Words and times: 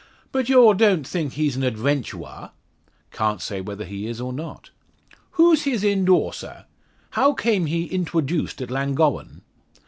"But 0.31 0.49
yaw 0.49 0.73
don't 0.73 1.05
think 1.07 1.33
he's 1.33 1.55
an 1.55 1.61
adventuwer?" 1.61 2.49
"Can't 3.11 3.39
say 3.39 3.61
whether 3.61 3.85
he 3.85 4.07
is, 4.07 4.19
or 4.19 4.33
not." 4.33 4.71
"Who's 5.33 5.61
his 5.65 5.83
endawser? 5.83 6.65
How 7.11 7.33
came 7.33 7.67
he 7.67 7.87
intwoduced 7.87 8.63
at 8.63 8.71
Llangowen?" 8.71 9.41